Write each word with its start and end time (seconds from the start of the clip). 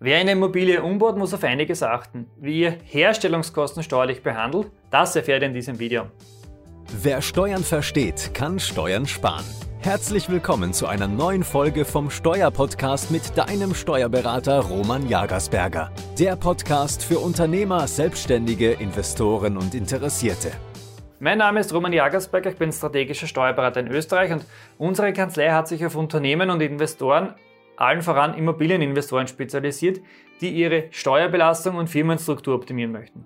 Wer 0.00 0.18
eine 0.18 0.30
Immobilie 0.30 0.80
umbaut, 0.80 1.18
muss 1.18 1.34
auf 1.34 1.42
einiges 1.42 1.82
achten. 1.82 2.30
Wie 2.36 2.60
ihr 2.60 2.76
Herstellungskosten 2.84 3.82
steuerlich 3.82 4.22
behandelt, 4.22 4.70
das 4.92 5.16
erfährt 5.16 5.42
ihr 5.42 5.48
in 5.48 5.54
diesem 5.54 5.80
Video. 5.80 6.04
Wer 7.02 7.20
Steuern 7.20 7.64
versteht, 7.64 8.30
kann 8.32 8.60
Steuern 8.60 9.06
sparen. 9.06 9.44
Herzlich 9.80 10.28
willkommen 10.28 10.72
zu 10.72 10.86
einer 10.86 11.08
neuen 11.08 11.42
Folge 11.42 11.84
vom 11.84 12.10
Steuerpodcast 12.10 13.10
mit 13.10 13.36
deinem 13.36 13.74
Steuerberater 13.74 14.60
Roman 14.60 15.08
Jagersberger. 15.08 15.90
Der 16.16 16.36
Podcast 16.36 17.02
für 17.02 17.18
Unternehmer, 17.18 17.88
Selbstständige, 17.88 18.74
Investoren 18.74 19.56
und 19.56 19.74
Interessierte. 19.74 20.52
Mein 21.18 21.38
Name 21.38 21.58
ist 21.58 21.74
Roman 21.74 21.92
Jagersberger, 21.92 22.50
ich 22.50 22.56
bin 22.56 22.70
strategischer 22.70 23.26
Steuerberater 23.26 23.80
in 23.80 23.88
Österreich 23.88 24.30
und 24.30 24.44
unsere 24.78 25.12
Kanzlei 25.12 25.50
hat 25.50 25.66
sich 25.66 25.84
auf 25.84 25.96
Unternehmen 25.96 26.50
und 26.50 26.62
Investoren 26.62 27.34
allen 27.80 28.02
voran 28.02 28.34
Immobilieninvestoren 28.34 29.28
spezialisiert, 29.28 30.00
die 30.40 30.50
ihre 30.50 30.88
Steuerbelastung 30.90 31.76
und 31.76 31.88
Firmenstruktur 31.88 32.54
optimieren 32.54 32.92
möchten. 32.92 33.24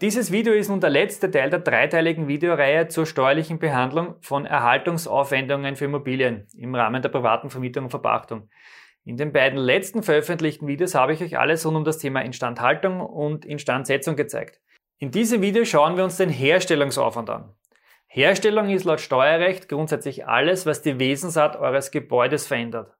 Dieses 0.00 0.30
Video 0.30 0.52
ist 0.52 0.68
nun 0.68 0.80
der 0.80 0.90
letzte 0.90 1.28
Teil 1.28 1.50
der 1.50 1.58
dreiteiligen 1.58 2.28
Videoreihe 2.28 2.86
zur 2.86 3.04
steuerlichen 3.04 3.58
Behandlung 3.58 4.14
von 4.20 4.46
Erhaltungsaufwendungen 4.46 5.74
für 5.74 5.86
Immobilien 5.86 6.46
im 6.56 6.74
Rahmen 6.74 7.02
der 7.02 7.08
privaten 7.08 7.50
Vermietung 7.50 7.84
und 7.84 7.90
Verpachtung. 7.90 8.48
In 9.04 9.16
den 9.16 9.32
beiden 9.32 9.58
letzten 9.58 10.02
veröffentlichten 10.02 10.68
Videos 10.68 10.94
habe 10.94 11.14
ich 11.14 11.22
euch 11.22 11.38
alles 11.38 11.66
rund 11.66 11.76
um 11.76 11.84
das 11.84 11.98
Thema 11.98 12.20
Instandhaltung 12.20 13.00
und 13.00 13.44
Instandsetzung 13.44 14.14
gezeigt. 14.14 14.60
In 14.98 15.10
diesem 15.10 15.42
Video 15.42 15.64
schauen 15.64 15.96
wir 15.96 16.04
uns 16.04 16.16
den 16.16 16.28
Herstellungsaufwand 16.28 17.30
an. 17.30 17.54
Herstellung 18.06 18.68
ist 18.68 18.84
laut 18.84 19.00
Steuerrecht 19.00 19.68
grundsätzlich 19.68 20.26
alles, 20.26 20.64
was 20.66 20.82
die 20.82 20.98
Wesensart 20.98 21.56
eures 21.56 21.90
Gebäudes 21.90 22.46
verändert. 22.46 22.97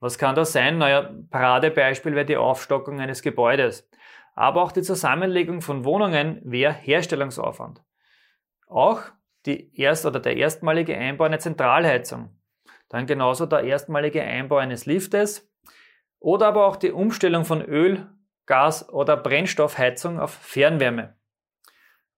Was 0.00 0.18
kann 0.18 0.34
das 0.34 0.52
sein? 0.52 0.78
Naja, 0.78 1.10
Paradebeispiel 1.30 2.14
wäre 2.14 2.26
die 2.26 2.36
Aufstockung 2.36 3.00
eines 3.00 3.22
Gebäudes. 3.22 3.88
Aber 4.34 4.62
auch 4.62 4.72
die 4.72 4.82
Zusammenlegung 4.82 5.62
von 5.62 5.84
Wohnungen 5.84 6.40
wäre 6.44 6.72
Herstellungsaufwand. 6.72 7.82
Auch 8.68 9.02
die 9.46 9.76
erst 9.76 10.06
oder 10.06 10.20
der 10.20 10.36
erstmalige 10.36 10.96
Einbau 10.96 11.24
einer 11.24 11.40
Zentralheizung. 11.40 12.30
Dann 12.88 13.06
genauso 13.06 13.46
der 13.46 13.64
erstmalige 13.64 14.22
Einbau 14.22 14.58
eines 14.58 14.86
Liftes. 14.86 15.50
Oder 16.20 16.48
aber 16.48 16.66
auch 16.66 16.76
die 16.76 16.92
Umstellung 16.92 17.44
von 17.44 17.62
Öl, 17.62 18.06
Gas 18.46 18.88
oder 18.88 19.16
Brennstoffheizung 19.16 20.20
auf 20.20 20.30
Fernwärme. 20.30 21.16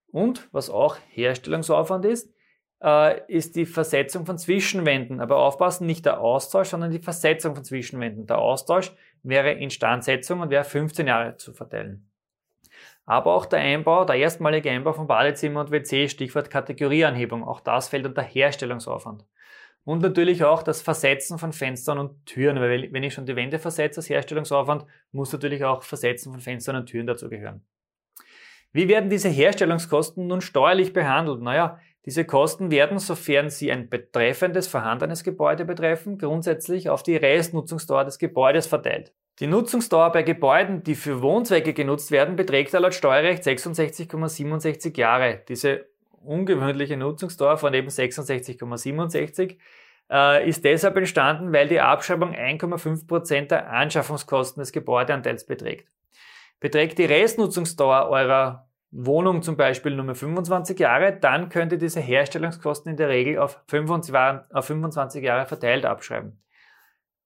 Und 0.07 0.49
was 0.53 0.71
auch 0.71 0.97
Herstellungsaufwand 1.09 2.05
ist, 2.05 2.35
äh, 2.83 3.21
ist 3.29 3.57
die 3.57 3.67
Versetzung 3.67 4.27
von 4.27 4.39
Zwischenwänden. 4.39 5.21
Aber 5.21 5.37
aufpassen, 5.37 5.87
nicht 5.87 6.07
der 6.07 6.21
Austausch, 6.21 6.69
sondern 6.69 6.91
die 6.91 6.99
Versetzung 6.99 7.55
von 7.55 7.65
Zwischenwänden. 7.65 8.27
Der 8.27 8.39
Austausch 8.39 8.93
wäre 9.23 9.53
Instandsetzung 9.53 10.41
und 10.41 10.51
wäre 10.51 10.65
15 10.65 11.07
Jahre 11.07 11.37
zu 11.37 11.53
verteilen. 11.53 12.11
Aber 13.07 13.35
auch 13.35 13.47
der 13.47 13.59
Einbau, 13.59 14.05
der 14.05 14.17
erstmalige 14.17 14.71
Einbau 14.71 14.93
von 14.93 15.07
Badezimmer 15.07 15.61
und 15.61 15.71
WC, 15.71 16.09
Stichwort 16.09 16.51
Kategorieanhebung, 16.51 17.43
auch 17.43 17.61
das 17.61 17.89
fällt 17.89 18.07
unter 18.07 18.23
Herstellungsaufwand. 18.23 19.25
Und 19.85 20.03
natürlich 20.03 20.45
auch 20.45 20.63
das 20.63 20.83
Versetzen 20.83 21.39
von 21.39 21.53
Fenstern 21.53 21.99
und 21.99 22.27
Türen, 22.27 22.61
weil 22.61 22.93
wenn 22.93 23.03
ich 23.03 23.15
schon 23.15 23.27
die 23.27 23.35
Wände 23.35 23.59
versetze 23.59 23.99
als 23.99 24.11
Herstellungsaufwand, 24.11 24.85
muss 25.11 25.33
natürlich 25.33 25.65
auch 25.65 25.83
Versetzen 25.83 26.31
von 26.31 26.41
Fenstern 26.41 26.77
und 26.77 26.87
Türen 26.87 27.07
dazu 27.07 27.29
gehören. 27.29 27.65
Wie 28.73 28.87
werden 28.87 29.11
diese 29.11 29.29
Herstellungskosten 29.29 30.29
nun 30.29 30.41
steuerlich 30.41 30.93
behandelt? 30.93 31.41
Naja, 31.41 31.81
diese 32.07 32.25
Kosten 32.25 32.71
werden, 32.71 32.99
sofern 32.99 33.51
sie 33.51 33.71
ein 33.71 33.91
betreffendes 33.91 34.67
vorhandenes 34.69 35.23
Gebäude 35.23 35.65
betreffen, 35.65 36.17
grundsätzlich 36.19 36.89
auf 36.89 37.03
die 37.03 37.17
Restnutzungsdauer 37.17 38.05
des 38.05 38.19
Gebäudes 38.19 38.67
verteilt. 38.67 39.13
Die 39.39 39.47
Nutzungsdauer 39.47 40.13
bei 40.13 40.23
Gebäuden, 40.23 40.83
die 40.83 40.95
für 40.95 41.23
Wohnzwecke 41.23 41.73
genutzt 41.73 42.11
werden, 42.11 42.37
beträgt 42.37 42.73
laut 42.73 42.95
Steuerrecht 42.95 43.43
66,67 43.43 44.97
Jahre. 44.99 45.43
Diese 45.49 45.87
ungewöhnliche 46.23 46.97
Nutzungsdauer 46.97 47.57
von 47.57 47.73
eben 47.73 47.89
66,67 47.89 49.57
äh, 50.11 50.49
ist 50.49 50.65
deshalb 50.65 50.97
entstanden, 50.97 51.53
weil 51.53 51.69
die 51.69 51.81
Abschreibung 51.81 52.35
1,5% 52.35 53.49
der 53.49 53.71
Anschaffungskosten 53.71 54.61
des 54.61 54.73
Gebäudeanteils 54.73 55.47
beträgt. 55.47 55.89
Beträgt 56.61 56.99
die 56.99 57.07
Restnutzungsdauer 57.07 58.09
eurer 58.11 58.70
Wohnung 58.93 59.43
zum 59.43 59.57
Beispiel 59.57 59.95
nur 59.95 60.15
25 60.15 60.79
Jahre, 60.79 61.17
dann 61.17 61.49
könnt 61.49 61.73
ihr 61.73 61.79
diese 61.79 62.01
Herstellungskosten 62.01 62.91
in 62.91 62.97
der 62.97 63.09
Regel 63.09 63.39
auf 63.39 63.63
25 63.69 64.13
Jahre 65.23 65.47
verteilt 65.47 65.85
abschreiben. 65.85 66.43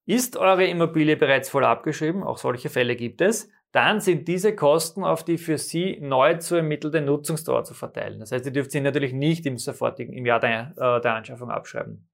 Ist 0.05 0.37
eure 0.37 0.65
Immobilie 0.65 1.17
bereits 1.17 1.49
voll 1.49 1.65
abgeschrieben, 1.65 2.23
auch 2.23 2.37
solche 2.37 2.69
Fälle 2.69 2.95
gibt 2.95 3.21
es, 3.21 3.49
dann 3.71 3.99
sind 3.99 4.27
diese 4.27 4.55
Kosten 4.55 5.03
auf 5.03 5.25
die 5.25 5.37
für 5.37 5.57
Sie 5.57 5.99
neu 5.99 6.35
zu 6.35 6.55
ermittelte 6.55 7.01
Nutzungsdauer 7.01 7.65
zu 7.65 7.73
verteilen. 7.73 8.19
Das 8.19 8.31
heißt, 8.31 8.45
ihr 8.45 8.53
dürft 8.53 8.71
sie 8.71 8.79
natürlich 8.79 9.11
nicht 9.11 9.45
im 9.45 9.57
sofortigen, 9.57 10.13
im 10.13 10.25
Jahr 10.25 10.39
der, 10.39 10.73
äh, 10.77 11.01
der 11.01 11.15
Anschaffung 11.15 11.49
abschreiben. 11.49 12.07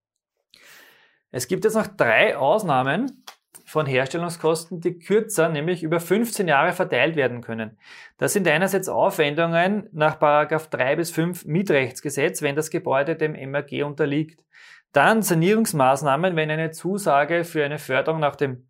Es 1.29 1.47
gibt 1.47 1.63
jetzt 1.63 1.75
noch 1.75 1.85
drei 1.85 2.35
Ausnahmen, 2.35 3.23
von 3.71 3.85
Herstellungskosten, 3.85 4.81
die 4.81 4.99
kürzer, 4.99 5.47
nämlich 5.47 5.81
über 5.81 6.01
15 6.01 6.47
Jahre 6.47 6.73
verteilt 6.73 7.15
werden 7.15 7.41
können. 7.41 7.77
Das 8.17 8.33
sind 8.33 8.47
einerseits 8.47 8.89
Aufwendungen 8.89 9.87
nach 9.93 10.15
3 10.15 10.97
bis 10.97 11.11
5 11.11 11.45
Mietrechtsgesetz, 11.45 12.41
wenn 12.41 12.57
das 12.57 12.69
Gebäude 12.69 13.15
dem 13.15 13.31
MAG 13.49 13.71
unterliegt. 13.85 14.43
Dann 14.91 15.21
Sanierungsmaßnahmen, 15.21 16.35
wenn 16.35 16.51
eine 16.51 16.71
Zusage 16.71 17.45
für 17.45 17.63
eine 17.63 17.79
Förderung 17.79 18.19
nach 18.19 18.35
dem 18.35 18.67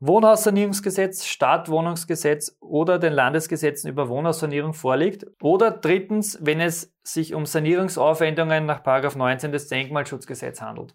Wohnhaussanierungsgesetz, 0.00 1.24
Stadtwohnungsgesetz 1.24 2.56
oder 2.60 2.98
den 2.98 3.14
Landesgesetzen 3.14 3.90
über 3.90 4.10
Wohnhaussanierung 4.10 4.74
vorliegt. 4.74 5.26
Oder 5.42 5.70
drittens, 5.70 6.38
wenn 6.42 6.60
es 6.60 6.94
sich 7.02 7.34
um 7.34 7.46
Sanierungsaufwendungen 7.46 8.66
nach 8.66 8.84
19 8.84 9.52
des 9.52 9.68
Denkmalschutzgesetzes 9.68 10.60
handelt. 10.60 10.94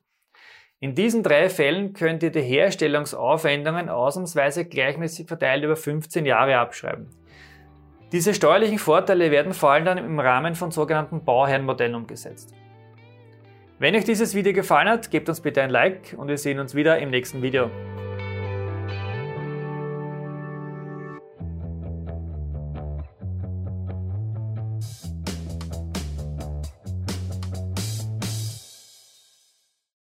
In 0.84 0.96
diesen 0.96 1.24
drei 1.24 1.48
Fällen 1.48 1.94
könnt 1.94 2.24
ihr 2.24 2.30
die 2.30 2.42
Herstellungsaufwendungen 2.42 3.88
ausnahmsweise 3.88 4.66
gleichmäßig 4.66 5.30
verteilt 5.30 5.64
über 5.64 5.78
15 5.78 6.26
Jahre 6.26 6.58
abschreiben. 6.58 7.08
Diese 8.12 8.34
steuerlichen 8.34 8.80
Vorteile 8.80 9.32
werden 9.32 9.54
vor 9.54 9.72
allem 9.72 9.86
dann 9.86 9.98
im 9.98 10.20
Rahmen 10.20 10.56
von 10.56 10.72
sogenannten 10.72 11.24
Bauherrenmodellen 11.24 11.96
umgesetzt. 11.96 12.54
Wenn 13.80 13.96
euch 13.96 14.04
dieses 14.04 14.36
Video 14.36 14.52
gefallen 14.52 14.90
hat, 14.90 15.10
gebt 15.10 15.30
uns 15.30 15.40
bitte 15.40 15.62
ein 15.62 15.70
Like 15.70 16.16
und 16.18 16.28
wir 16.28 16.38
sehen 16.38 16.60
uns 16.60 16.76
wieder 16.76 17.00
im 17.00 17.12
nächsten 17.12 17.42
Video. 17.42 17.72